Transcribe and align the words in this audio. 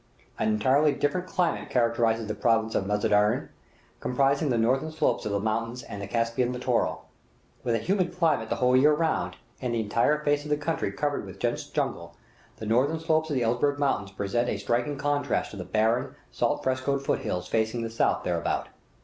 An 0.39 0.47
entirely 0.47 0.93
different 0.93 1.27
climate 1.27 1.69
characterizes 1.69 2.25
the 2.25 2.33
Province 2.33 2.73
of 2.73 2.85
Mazanderan, 2.87 3.49
comprising 3.99 4.49
the 4.49 4.57
northern 4.57 4.91
slopes 4.91 5.27
of 5.27 5.31
these 5.31 5.41
mountains 5.43 5.83
and 5.83 6.01
the 6.01 6.07
Caspian 6.07 6.51
littoral. 6.51 7.05
With 7.63 7.75
a 7.75 7.77
humid 7.77 8.17
climate 8.17 8.49
the 8.49 8.55
whole 8.55 8.75
year 8.75 8.95
round, 8.95 9.35
and 9.61 9.75
the 9.75 9.79
entire 9.79 10.23
face 10.23 10.43
of 10.43 10.49
the 10.49 10.57
country 10.57 10.91
covered 10.91 11.23
with 11.23 11.37
dense 11.37 11.65
jungle, 11.67 12.15
the 12.57 12.65
northern 12.65 12.99
slopes 12.99 13.29
of 13.29 13.35
the 13.35 13.43
Elburz 13.43 13.77
Mountains 13.77 14.09
present 14.11 14.49
a 14.49 14.57
striking 14.57 14.97
contrast 14.97 15.51
to 15.51 15.57
the 15.57 15.63
barren, 15.65 16.15
salt 16.31 16.63
frescoed 16.63 17.05
foot 17.05 17.19
hills 17.19 17.47
facing 17.47 17.83
the 17.83 17.89
south 17.91 18.23
hereabout. 18.25 18.69